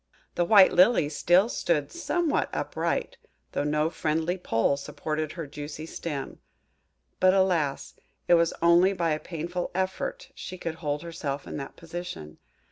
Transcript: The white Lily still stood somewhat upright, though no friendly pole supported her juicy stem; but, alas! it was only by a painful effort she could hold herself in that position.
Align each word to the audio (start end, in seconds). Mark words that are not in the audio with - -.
The 0.33 0.45
white 0.45 0.73
Lily 0.73 1.09
still 1.09 1.47
stood 1.47 1.91
somewhat 1.91 2.49
upright, 2.51 3.17
though 3.51 3.63
no 3.63 3.91
friendly 3.91 4.35
pole 4.35 4.75
supported 4.75 5.33
her 5.33 5.45
juicy 5.45 5.85
stem; 5.85 6.39
but, 7.19 7.35
alas! 7.35 7.93
it 8.27 8.33
was 8.33 8.51
only 8.63 8.93
by 8.93 9.11
a 9.11 9.19
painful 9.19 9.69
effort 9.75 10.31
she 10.33 10.57
could 10.57 10.73
hold 10.81 11.03
herself 11.03 11.45
in 11.45 11.57
that 11.57 11.75
position. 11.75 12.39